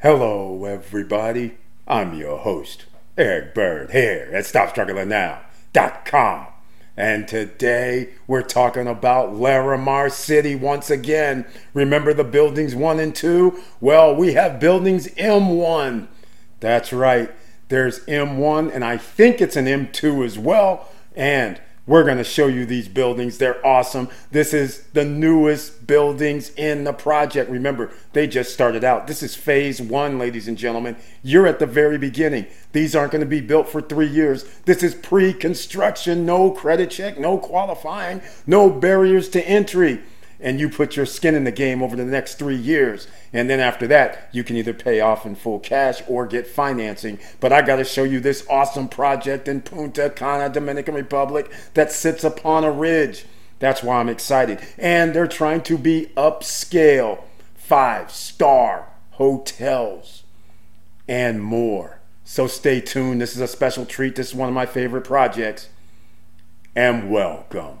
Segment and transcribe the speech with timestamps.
[0.00, 1.58] Hello, everybody.
[1.88, 6.46] I'm your host, Eric Bird, here at StopStrugglingNow.com.
[6.96, 11.46] And today we're talking about Larimar City once again.
[11.74, 13.60] Remember the buildings one and two?
[13.80, 16.06] Well, we have buildings M1.
[16.60, 17.32] That's right.
[17.66, 20.88] There's M1, and I think it's an M2 as well.
[21.16, 23.38] And we're going to show you these buildings.
[23.38, 24.10] They're awesome.
[24.30, 27.50] This is the newest buildings in the project.
[27.50, 29.06] Remember, they just started out.
[29.06, 30.96] This is phase one, ladies and gentlemen.
[31.22, 32.46] You're at the very beginning.
[32.72, 34.44] These aren't going to be built for three years.
[34.66, 40.02] This is pre construction, no credit check, no qualifying, no barriers to entry
[40.40, 43.08] and you put your skin in the game over the next three years.
[43.32, 47.18] And then after that, you can either pay off in full cash or get financing.
[47.40, 51.92] But I got to show you this awesome project in Punta Cana, Dominican Republic, that
[51.92, 53.26] sits upon a ridge.
[53.58, 54.60] That's why I'm excited.
[54.78, 60.22] And they're trying to be upscale, five star hotels,
[61.08, 62.00] and more.
[62.24, 63.20] So stay tuned.
[63.20, 64.14] This is a special treat.
[64.14, 65.68] This is one of my favorite projects.
[66.76, 67.80] And welcome.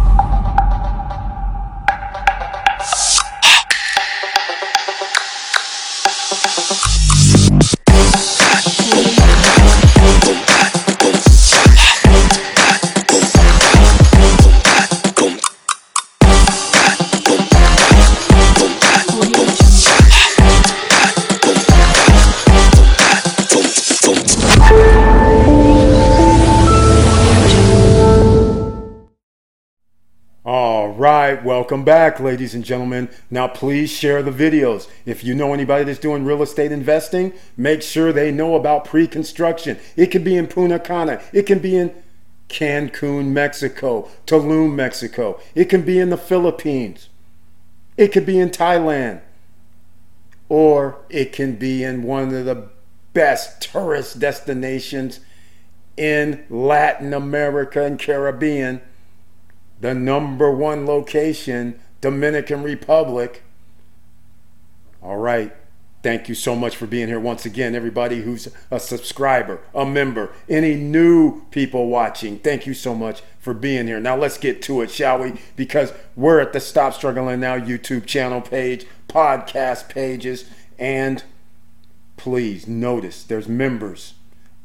[31.33, 33.07] Right, welcome back, ladies and gentlemen.
[33.29, 34.89] Now, please share the videos.
[35.05, 39.07] If you know anybody that's doing real estate investing, make sure they know about pre
[39.07, 39.79] construction.
[39.95, 41.93] It could be in Punta Cana, it can be in
[42.49, 47.07] Cancun, Mexico, Tulum, Mexico, it can be in the Philippines,
[47.95, 49.21] it could be in Thailand,
[50.49, 52.67] or it can be in one of the
[53.13, 55.21] best tourist destinations
[55.95, 58.81] in Latin America and Caribbean
[59.81, 63.43] the number one location, Dominican Republic.
[65.01, 65.53] All right.
[66.03, 70.31] Thank you so much for being here once again, everybody who's a subscriber, a member,
[70.49, 72.39] any new people watching.
[72.39, 73.99] Thank you so much for being here.
[73.99, 75.33] Now let's get to it, shall we?
[75.55, 80.45] Because we're at the Stop Struggling Now YouTube channel page, podcast pages,
[80.79, 81.23] and
[82.17, 84.15] please notice there's members,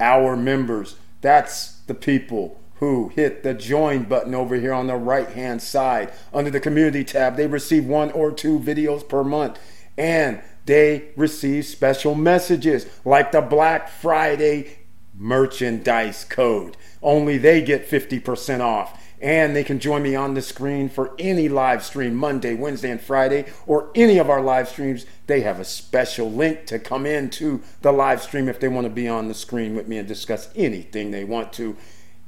[0.01, 0.97] our members.
[1.21, 6.13] That's the people who hit the join button over here on the right hand side
[6.33, 7.37] under the community tab.
[7.37, 9.59] They receive one or two videos per month
[9.97, 14.79] and they receive special messages like the Black Friday
[15.15, 16.77] merchandise code.
[17.03, 19.03] Only they get 50% off.
[19.19, 23.01] And they can join me on the screen for any live stream Monday, Wednesday, and
[23.01, 25.07] Friday, or any of our live streams.
[25.27, 28.91] They have a special link to come into the live stream if they want to
[28.91, 31.79] be on the screen with me and discuss anything they want to.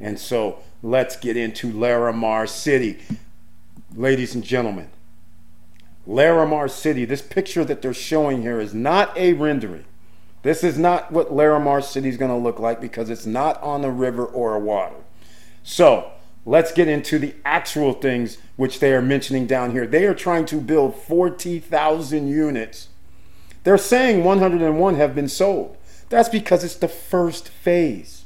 [0.00, 2.98] And so let's get into Larimar City.
[3.94, 4.90] Ladies and gentlemen,
[6.06, 9.84] Larimar City, this picture that they're showing here is not a rendering.
[10.42, 13.84] This is not what Larimar City is going to look like because it's not on
[13.84, 14.96] a river or a water.
[15.62, 16.12] So
[16.46, 19.86] let's get into the actual things which they are mentioning down here.
[19.86, 22.88] They are trying to build 40,000 units.
[23.64, 25.76] They're saying 101 have been sold.
[26.08, 28.17] That's because it's the first phase.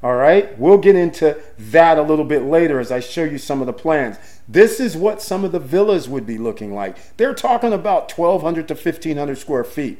[0.00, 3.60] All right, we'll get into that a little bit later as I show you some
[3.60, 4.16] of the plans.
[4.46, 7.16] This is what some of the villas would be looking like.
[7.16, 9.98] They're talking about 1,200 to 1,500 square feet.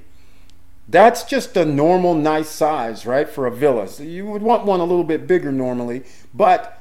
[0.88, 3.88] That's just a normal, nice size, right, for a villa.
[3.88, 6.81] So you would want one a little bit bigger normally, but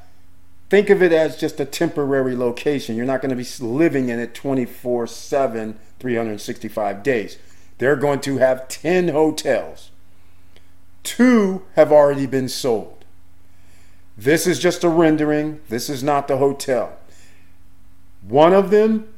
[0.69, 2.95] think of it as just a temporary location.
[2.95, 7.37] You're not going to be living in it 24 7, 365 days.
[7.79, 9.89] They're going to have 10 hotels.
[11.03, 12.96] Two have already been sold.
[14.17, 15.61] This is just a rendering.
[15.69, 16.97] This is not the hotel.
[18.21, 19.13] One of them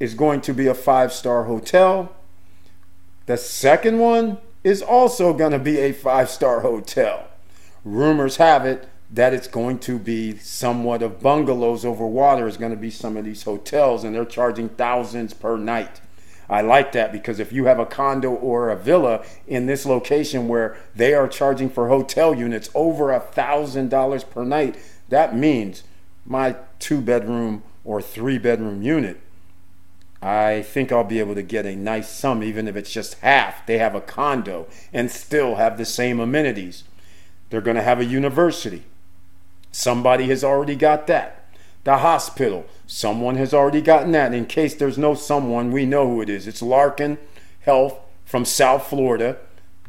[0.00, 2.12] is going to be a five star hotel.
[3.26, 7.28] The second one is also going to be a five star hotel.
[7.84, 12.72] Rumors have it that it's going to be somewhat of bungalows over water, is going
[12.72, 16.00] to be some of these hotels, and they're charging thousands per night.
[16.48, 20.48] I like that because if you have a condo or a villa in this location
[20.48, 24.76] where they are charging for hotel units over a thousand dollars per night,
[25.08, 25.82] that means
[26.24, 29.20] my two bedroom or three bedroom unit
[30.20, 33.64] I think I'll be able to get a nice sum, even if it's just half.
[33.66, 36.84] They have a condo and still have the same amenities.
[37.50, 38.84] They're going to have a university.
[39.70, 41.37] Somebody has already got that.
[41.84, 44.34] The hospital, someone has already gotten that.
[44.34, 46.46] In case there's no someone, we know who it is.
[46.46, 47.18] It's Larkin
[47.60, 49.38] Health from South Florida.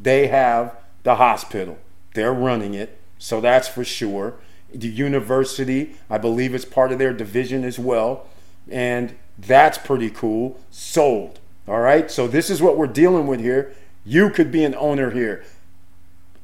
[0.00, 1.78] They have the hospital,
[2.14, 2.98] they're running it.
[3.18, 4.34] So that's for sure.
[4.72, 8.26] The university, I believe, is part of their division as well.
[8.70, 10.58] And that's pretty cool.
[10.70, 11.38] Sold.
[11.68, 12.10] All right.
[12.10, 13.74] So this is what we're dealing with here.
[14.04, 15.44] You could be an owner here.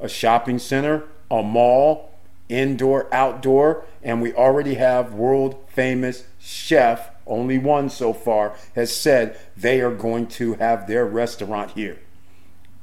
[0.00, 2.12] A shopping center, a mall,
[2.48, 9.38] indoor, outdoor, and we already have world famous chef, only one so far, has said
[9.56, 11.98] they are going to have their restaurant here.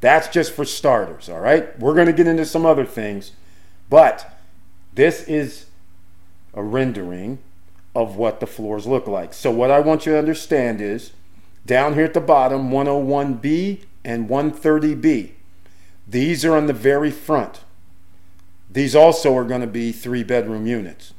[0.02, 1.78] That's just for starters, all right?
[1.80, 3.32] We're going to get into some other things,
[3.90, 4.38] but
[4.94, 5.68] this is
[6.54, 7.40] a rendering
[7.96, 9.34] of what the floors look like.
[9.34, 11.12] So, what I want you to understand is
[11.66, 15.32] down here at the bottom, 101B and 130B,
[16.08, 17.62] these are on the very front.
[18.74, 21.14] These also are going to be three bedroom units.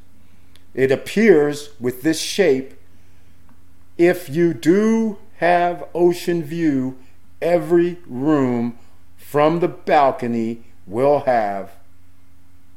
[0.73, 2.73] It appears with this shape,
[3.97, 6.97] if you do have ocean view,
[7.41, 8.77] every room
[9.15, 11.77] from the balcony will have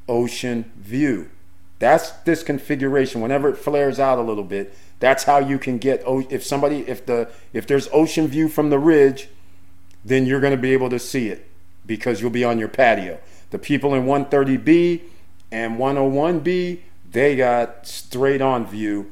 [0.09, 1.31] ocean view.
[1.81, 3.21] That's this configuration.
[3.21, 6.03] Whenever it flares out a little bit, that's how you can get.
[6.07, 9.29] If somebody, if the if there's ocean view from the ridge,
[10.05, 11.49] then you're going to be able to see it
[11.87, 13.21] because you'll be on your patio.
[13.51, 15.03] The people in 130B
[15.51, 16.81] and 101B,
[17.11, 19.11] they got straight on view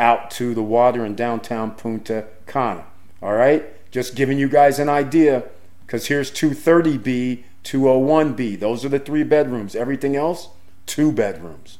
[0.00, 2.84] out to the water in downtown Punta Cana.
[3.22, 5.44] All right, just giving you guys an idea
[5.86, 8.60] because here's 230B, 201B.
[8.60, 9.74] Those are the three bedrooms.
[9.74, 10.48] Everything else,
[10.86, 11.78] two bedrooms.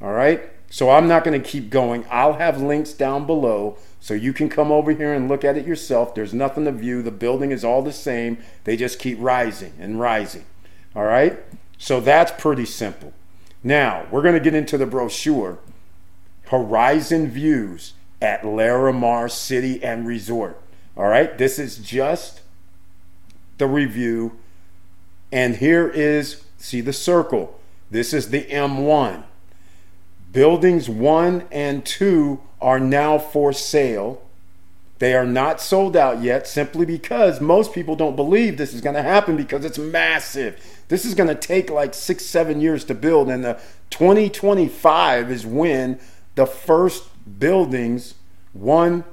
[0.00, 0.50] All right.
[0.68, 2.04] So I'm not going to keep going.
[2.10, 5.66] I'll have links down below so you can come over here and look at it
[5.66, 6.14] yourself.
[6.14, 7.02] There's nothing to view.
[7.02, 8.38] The building is all the same.
[8.64, 10.44] They just keep rising and rising.
[10.96, 11.38] All right.
[11.76, 13.12] So that's pretty simple.
[13.62, 15.58] Now we're going to get into the brochure.
[16.46, 20.58] Horizon views at Larimar City and Resort.
[20.96, 21.36] All right.
[21.36, 22.40] This is just
[23.58, 24.38] the review.
[25.30, 27.60] And here is, see the circle.
[27.90, 29.24] This is the M1.
[30.32, 34.22] Buildings one and two are now for sale.
[34.98, 38.96] They are not sold out yet simply because most people don't believe this is going
[38.96, 40.58] to happen because it's massive.
[40.88, 43.28] This is going to take like six, seven years to build.
[43.28, 43.60] And the
[43.90, 46.00] 2025 is when
[46.34, 47.04] the first
[47.38, 48.14] buildings,
[48.54, 49.04] one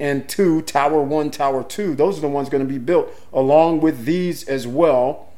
[0.00, 3.80] and two, Tower One, Tower Two, those are the ones going to be built along
[3.80, 5.28] with these as well.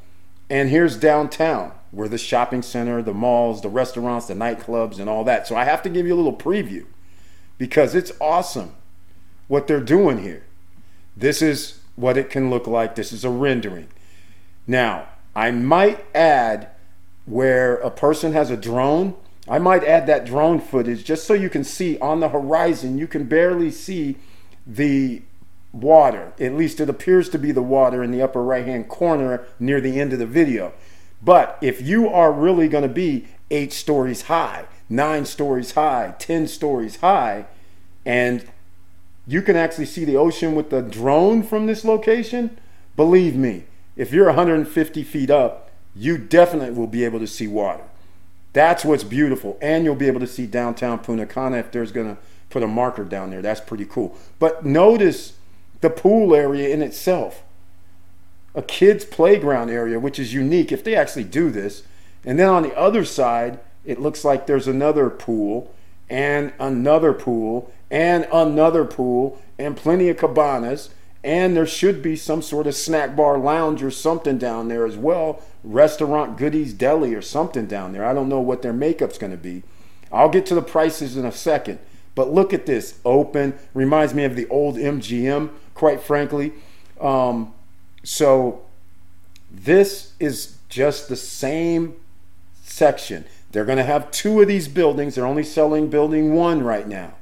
[0.49, 5.25] And here's downtown where the shopping center, the malls, the restaurants, the nightclubs, and all
[5.25, 5.47] that.
[5.47, 6.87] So I have to give you a little preview
[7.59, 8.75] because it's awesome
[9.49, 10.45] what they're doing here.
[11.17, 12.95] This is what it can look like.
[12.95, 13.89] This is a rendering.
[14.67, 16.69] Now, I might add
[17.27, 19.15] where a person has a drone,
[19.49, 23.07] I might add that drone footage just so you can see on the horizon, you
[23.07, 24.17] can barely see
[24.67, 25.23] the
[25.73, 26.33] water.
[26.39, 29.81] At least it appears to be the water in the upper right hand corner near
[29.81, 30.73] the end of the video.
[31.23, 36.47] But if you are really going to be eight stories high, nine stories high, 10
[36.47, 37.47] stories high,
[38.05, 38.47] and
[39.27, 42.59] you can actually see the ocean with the drone from this location,
[42.97, 43.65] believe me,
[43.97, 47.85] if you're 150 feet up, you definitely will be able to see water.
[48.53, 49.59] That's what's beautiful.
[49.61, 52.21] And you'll be able to see downtown Punta Cana if there's going to
[52.51, 53.43] put a marker down there.
[53.43, 54.17] That's pretty cool.
[54.39, 55.35] But notice
[55.81, 57.43] the pool area in itself
[58.55, 61.83] a kids' playground area, which is unique if they actually do this.
[62.25, 65.75] And then on the other side, it looks like there's another pool
[66.15, 70.91] and another pool and another pool and plenty of cabanas.
[71.25, 74.97] And there should be some sort of snack bar lounge or something down there as
[74.97, 75.43] well.
[75.65, 78.05] Restaurant Goodies Deli or something down there.
[78.05, 79.65] I don't know what their makeup's going to be.
[80.13, 81.81] I'll get to the prices in a second.
[82.15, 83.59] But look at this open.
[83.73, 86.53] Reminds me of the old MGM, quite frankly.
[87.01, 87.53] Um,
[88.05, 88.63] so
[89.51, 91.97] this is just the same
[92.63, 93.25] section.
[93.55, 95.15] They're going to have two of these buildings.
[95.15, 97.15] They're only selling building one right now.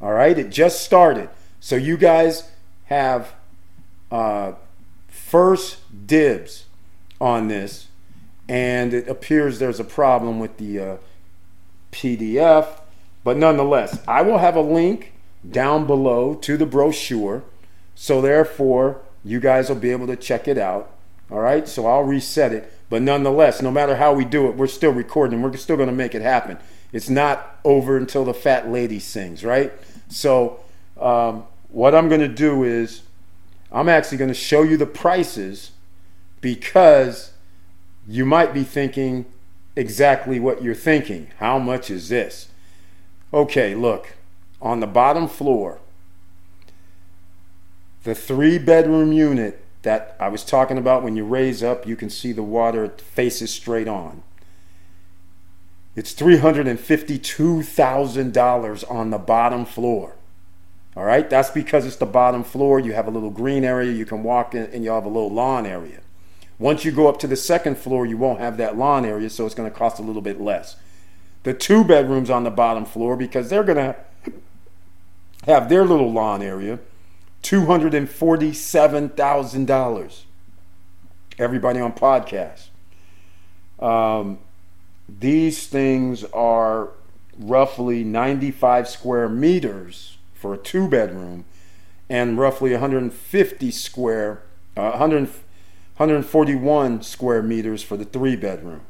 [0.00, 1.30] All right, it just started.
[1.60, 2.50] So you guys
[2.86, 3.32] have
[4.10, 4.54] uh,
[5.06, 6.64] first dibs
[7.20, 7.86] on this,
[8.48, 10.96] and it appears there's a problem with the uh,
[11.92, 12.80] PDF.
[13.22, 15.12] But nonetheless, I will have a link
[15.48, 17.44] down below to the brochure.
[17.94, 20.90] So therefore, you guys will be able to check it out.
[21.30, 22.72] All right, so I'll reset it.
[22.90, 25.42] But nonetheless, no matter how we do it, we're still recording.
[25.42, 26.58] We're still going to make it happen.
[26.92, 29.72] It's not over until the fat lady sings, right?
[30.08, 30.60] So
[30.98, 33.02] um, what I'm going to do is
[33.70, 35.72] I'm actually going to show you the prices
[36.40, 37.32] because
[38.06, 39.26] you might be thinking
[39.76, 41.28] exactly what you're thinking.
[41.38, 42.48] How much is this?
[43.34, 44.14] Okay, look,
[44.62, 45.80] on the bottom floor,
[48.04, 52.10] the three bedroom unit that I was talking about when you raise up, you can
[52.10, 54.22] see the water faces straight on.
[55.96, 60.16] It's $352,000 on the bottom floor.
[60.94, 62.78] All right, that's because it's the bottom floor.
[62.78, 65.32] You have a little green area you can walk in, and you have a little
[65.32, 66.00] lawn area.
[66.58, 69.46] Once you go up to the second floor, you won't have that lawn area, so
[69.46, 70.76] it's going to cost a little bit less.
[71.44, 73.96] The two bedrooms on the bottom floor, because they're going to
[75.44, 76.78] have their little lawn area,
[77.42, 80.22] $247,000.
[81.38, 82.68] Everybody on podcast.
[83.78, 84.38] Um,
[85.08, 86.90] these things are
[87.38, 91.44] roughly 95 square meters for a two bedroom
[92.08, 94.42] and roughly 150 square,
[94.76, 95.28] uh, 100,
[95.96, 98.80] 141 square meters for the three bedroom.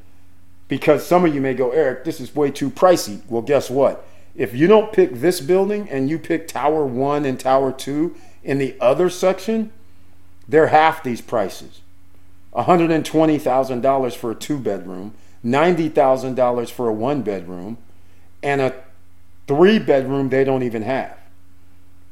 [0.69, 3.19] because some of you may go, Eric, this is way too pricey.
[3.27, 4.07] Well, guess what?
[4.33, 8.15] If you don't pick this building and you pick Tower 1 and Tower 2
[8.45, 9.73] in the other section,
[10.47, 11.81] they're half these prices.
[12.53, 15.13] $120,000 for a two bedroom,
[15.45, 17.77] $90,000 for a one bedroom,
[18.41, 18.73] and a
[19.47, 21.17] three bedroom they don't even have.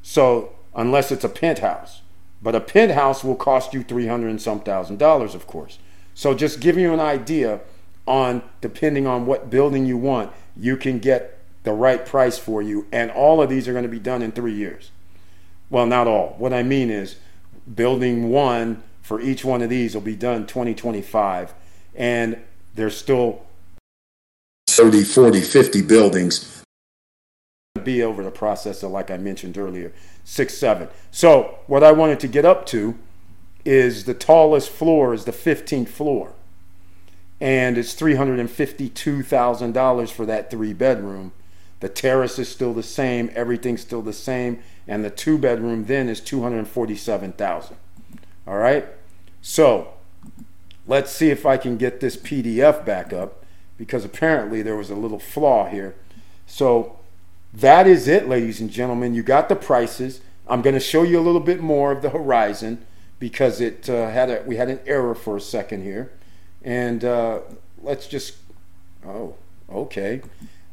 [0.01, 2.01] So, unless it's a penthouse.
[2.41, 5.79] But a penthouse will cost you 300 and some thousand dollars, of course.
[6.13, 7.61] So, just giving you an idea
[8.05, 12.87] on depending on what building you want, you can get the right price for you.
[12.91, 14.91] And all of these are going to be done in three years.
[15.69, 16.35] Well, not all.
[16.37, 17.17] What I mean is,
[17.75, 21.53] building one for each one of these will be done 2025.
[21.95, 22.41] And
[22.75, 23.45] there's still
[24.67, 26.61] 30, 40, 50 buildings
[27.85, 29.93] be over the process of, like I mentioned earlier,
[30.25, 30.89] six, seven.
[31.09, 32.97] So, what I wanted to get up to
[33.63, 36.33] is the tallest floor is the 15th floor.
[37.39, 41.31] And it's $352,000 for that three bedroom.
[41.79, 46.09] The terrace is still the same, everything's still the same, and the two bedroom then
[46.09, 47.77] is 247,000.
[48.47, 48.85] All right?
[49.41, 49.89] So,
[50.87, 53.43] let's see if I can get this PDF back up
[53.77, 55.95] because apparently there was a little flaw here.
[56.45, 56.97] So,
[57.53, 59.13] that is it, ladies and gentlemen.
[59.13, 60.21] You got the prices.
[60.47, 62.85] I'm going to show you a little bit more of the horizon
[63.19, 66.11] because it uh, had a, we had an error for a second here.
[66.63, 67.39] And uh,
[67.81, 68.35] let's just,
[69.05, 69.35] oh,
[69.69, 70.21] okay.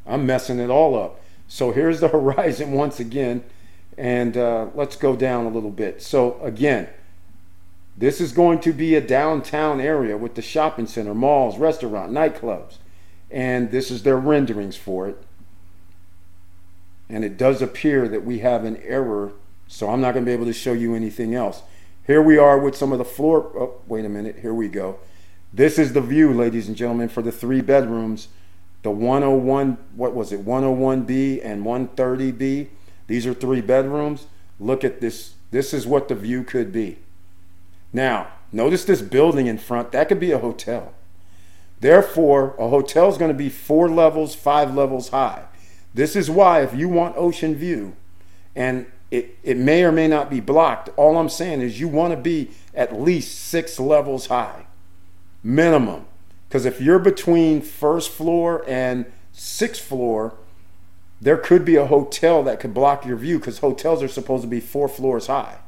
[0.06, 1.20] I'm messing it all up.
[1.48, 3.44] So here's the horizon once again,
[3.96, 6.02] and uh, let's go down a little bit.
[6.02, 6.88] So again,
[7.96, 12.78] this is going to be a downtown area with the shopping center, malls, restaurant, nightclubs,
[13.30, 15.22] and this is their renderings for it.
[17.08, 19.32] And it does appear that we have an error,
[19.68, 21.62] so I'm not going to be able to show you anything else.
[22.06, 23.50] Here we are with some of the floor.
[23.56, 24.38] Oh, wait a minute.
[24.40, 24.98] Here we go.
[25.52, 28.28] This is the view, ladies and gentlemen, for the three bedrooms
[28.84, 32.68] the 101, what was it, 101B and 130B.
[33.06, 34.26] These are three bedrooms.
[34.60, 35.34] Look at this.
[35.50, 36.98] This is what the view could be.
[37.94, 39.92] Now, notice this building in front.
[39.92, 40.92] That could be a hotel.
[41.80, 45.44] Therefore, a hotel is going to be four levels, five levels high.
[45.94, 47.94] This is why, if you want ocean view,
[48.56, 52.12] and it, it may or may not be blocked, all I'm saying is you want
[52.12, 54.66] to be at least six levels high,
[55.42, 56.06] minimum.
[56.48, 60.34] Because if you're between first floor and sixth floor,
[61.20, 64.48] there could be a hotel that could block your view because hotels are supposed to
[64.48, 65.58] be four floors high.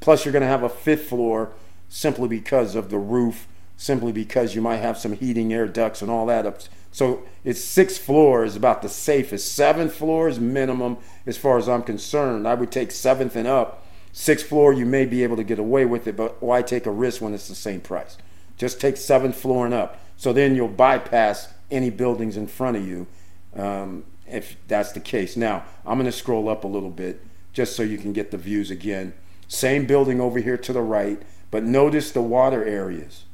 [0.00, 1.52] Plus, you're going to have a fifth floor
[1.88, 6.10] simply because of the roof, simply because you might have some heating air ducts and
[6.10, 6.46] all that.
[6.46, 6.60] Up.
[6.90, 9.52] So it's six floors about the safest.
[9.52, 12.46] Seventh floor is minimum as far as I'm concerned.
[12.46, 13.84] I would take seventh and up.
[14.12, 16.90] Sixth floor, you may be able to get away with it, but why take a
[16.92, 18.16] risk when it's the same price?
[18.56, 19.98] Just take seventh floor and up.
[20.16, 23.08] So then you'll bypass any buildings in front of you
[23.56, 25.36] um, if that's the case.
[25.36, 28.38] Now, I'm going to scroll up a little bit just so you can get the
[28.38, 29.14] views again.
[29.48, 31.20] Same building over here to the right,
[31.50, 33.24] but notice the water areas.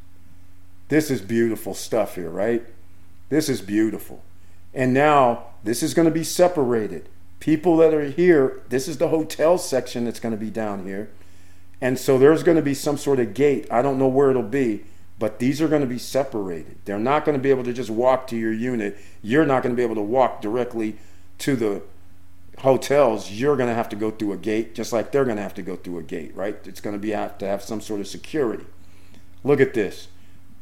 [0.88, 2.64] This is beautiful stuff here, right?
[3.28, 4.22] This is beautiful.
[4.74, 7.08] And now this is going to be separated.
[7.38, 11.10] People that are here, this is the hotel section that's going to be down here.
[11.80, 13.66] And so there's going to be some sort of gate.
[13.70, 14.84] I don't know where it'll be,
[15.18, 16.78] but these are going to be separated.
[16.84, 18.98] They're not going to be able to just walk to your unit.
[19.22, 20.98] You're not going to be able to walk directly
[21.38, 21.82] to the
[22.60, 23.30] hotels.
[23.30, 25.54] You're going to have to go through a gate, just like they're going to have
[25.54, 26.56] to go through a gate, right?
[26.66, 28.66] It's going to be have to have some sort of security.
[29.42, 30.08] Look at this.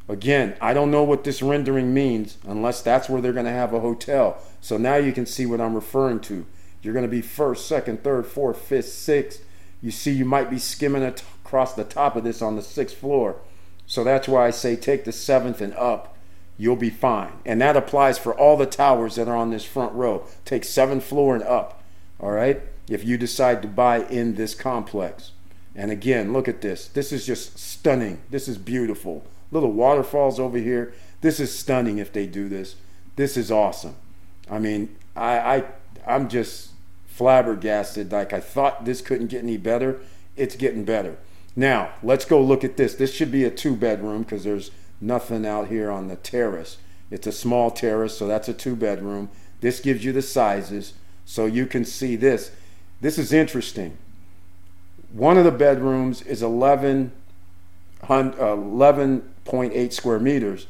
[0.09, 3.75] Again, I don't know what this rendering means unless that's where they're going to have
[3.75, 4.39] a hotel.
[4.61, 6.47] So now you can see what I'm referring to.
[6.83, 9.45] You're going to be first, second, third, fourth, fifth, sixth.
[9.83, 13.37] You see, you might be skimming across the top of this on the sixth floor.
[13.87, 16.17] So that's why I say take the seventh and up.
[16.57, 17.33] You'll be fine.
[17.45, 20.27] And that applies for all the towers that are on this front row.
[20.45, 21.83] Take seventh floor and up.
[22.21, 22.61] All right?
[22.89, 25.33] If you decide to buy in this complex.
[25.75, 26.89] And again, look at this.
[26.89, 28.21] This is just stunning.
[28.31, 29.25] This is beautiful.
[29.53, 30.93] Little waterfalls over here.
[31.21, 32.77] This is stunning if they do this.
[33.17, 33.97] This is awesome.
[34.51, 35.65] I mean, I, I
[36.07, 36.71] I'm just
[37.07, 38.11] flabbergasted.
[38.13, 40.01] Like I thought this couldn't get any better.
[40.37, 41.17] It's getting better.
[41.55, 42.95] Now let's go look at this.
[42.95, 44.71] This should be a two bedroom because there's
[45.01, 46.79] nothing out here on the terrace.
[47.11, 49.31] It's a small terrace, so that's a two bedroom.
[49.61, 50.95] This gives you the sizes
[51.29, 52.53] so you can see this.
[53.03, 53.99] This is interesting.
[55.13, 57.13] One of the bedrooms is 11,
[58.05, 60.67] 11.8 uh, square meters,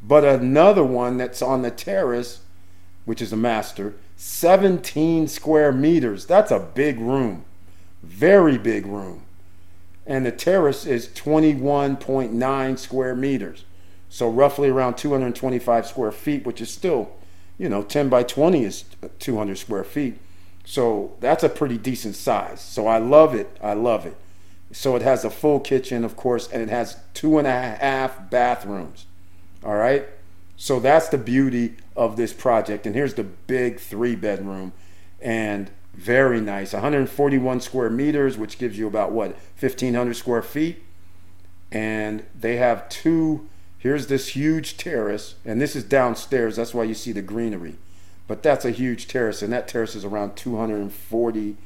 [0.00, 2.42] but another one that's on the terrace,
[3.06, 6.26] which is a master, 17 square meters.
[6.26, 7.44] That's a big room.
[8.04, 9.22] Very big room.
[10.06, 13.64] And the terrace is 21.9 square meters.
[14.08, 17.10] So roughly around 225 square feet, which is still,
[17.58, 18.84] you know, 10 by 20 is
[19.18, 20.18] 200 square feet.
[20.64, 22.60] So that's a pretty decent size.
[22.60, 23.56] So I love it.
[23.62, 24.16] I love it.
[24.70, 28.30] So it has a full kitchen, of course, and it has two and a half
[28.30, 29.06] bathrooms.
[29.64, 30.06] All right.
[30.56, 32.84] So that's the beauty of this project.
[32.84, 34.72] And here's the big three bedroom
[35.20, 40.82] and very nice 141 square meters, which gives you about what 1500 square feet.
[41.72, 43.48] And they have two.
[43.78, 46.56] Here's this huge terrace, and this is downstairs.
[46.56, 47.76] That's why you see the greenery.
[48.26, 51.56] But that's a huge terrace, and that terrace is around 240,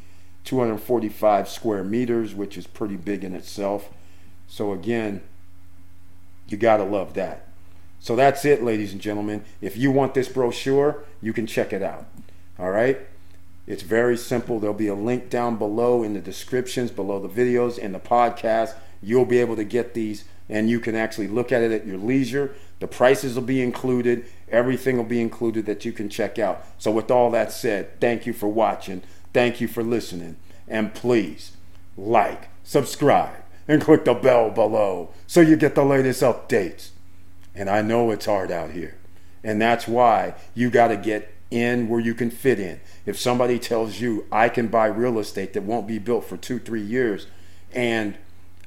[0.45, 3.89] 245 square meters, which is pretty big in itself.
[4.47, 5.23] So, again,
[6.49, 7.49] you got to love that.
[7.99, 9.45] So that's it, ladies and gentlemen.
[9.61, 12.07] If you want this brochure, you can check it out.
[12.59, 12.99] All right?
[13.67, 14.59] It's very simple.
[14.59, 18.75] There'll be a link down below in the descriptions, below the videos and the podcast.
[19.01, 21.99] You'll be able to get these and you can actually look at it at your
[21.99, 22.55] leisure.
[22.81, 26.65] The prices will be included, everything will be included that you can check out.
[26.79, 29.03] So, with all that said, thank you for watching,
[29.33, 31.57] thank you for listening, and please
[31.97, 36.91] like, subscribe, and click the bell below so you get the latest updates.
[37.55, 38.97] And I know it's hard out here.
[39.45, 42.81] And that's why you got to get in where you can fit in.
[43.05, 46.59] If somebody tells you, I can buy real estate that won't be built for two,
[46.59, 47.27] three years,
[47.73, 48.17] and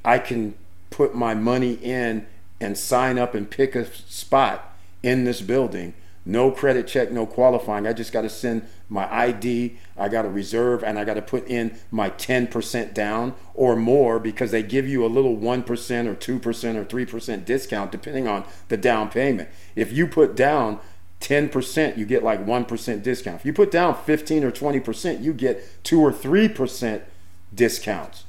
[0.03, 0.53] I can
[0.95, 2.25] put my money in
[2.59, 5.93] and sign up and pick a spot in this building
[6.25, 7.85] no credit check, no qualifying.
[7.85, 11.21] I just got to send my ID, I got to reserve, and I got to
[11.21, 15.67] put in my 10% down or more because they give you a little 1%
[16.07, 19.49] or 2% or 3% discount depending on the down payment.
[19.75, 20.79] If you put down
[21.21, 23.39] 10%, you get like 1% discount.
[23.39, 27.01] If you put down 15 or 20%, you get 2 or 3%
[27.53, 28.24] discounts.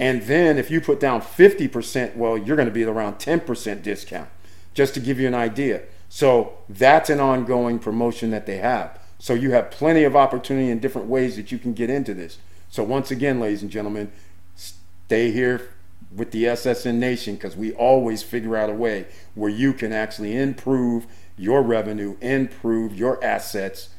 [0.00, 4.28] And then if you put down 50%, well, you're going to be around 10% discount,
[4.74, 5.82] just to give you an idea.
[6.08, 8.98] So that's an ongoing promotion that they have.
[9.18, 12.38] So you have plenty of opportunity in different ways that you can get into this.
[12.68, 14.12] So once again, ladies and gentlemen,
[14.54, 15.70] stay here
[16.14, 20.36] with the SSN Nation because we always figure out a way where you can actually
[20.36, 21.06] improve
[21.36, 23.90] your revenue, improve your assets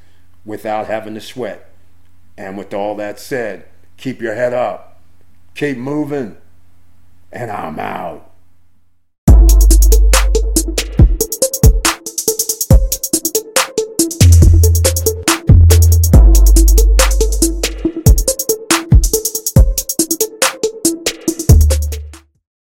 [0.45, 1.69] without having to sweat.
[2.37, 3.65] And with all that said,
[3.97, 4.88] keep your head up,
[5.59, 6.37] keep moving,
[7.33, 8.28] and I'm out.